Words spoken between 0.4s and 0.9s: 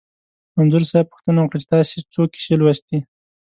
انځور